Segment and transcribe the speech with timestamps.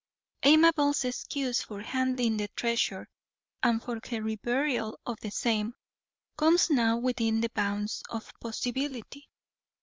[0.41, 3.07] Amabel's excuse for handling the treasure,
[3.61, 5.75] and for her reburial of the same,
[6.35, 9.29] comes now within the bounds of possibility.